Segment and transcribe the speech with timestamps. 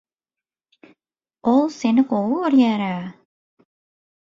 [1.51, 2.93] O seni gowy görýär-ä.